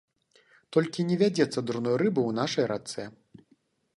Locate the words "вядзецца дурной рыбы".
1.23-2.21